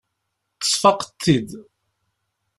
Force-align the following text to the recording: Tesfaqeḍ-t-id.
Tesfaqeḍ-t-id. 0.59 1.49